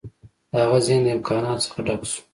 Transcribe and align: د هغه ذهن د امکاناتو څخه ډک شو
د 0.51 0.53
هغه 0.63 0.77
ذهن 0.85 1.01
د 1.03 1.07
امکاناتو 1.15 1.63
څخه 1.65 1.77
ډک 1.87 2.01
شو 2.09 2.21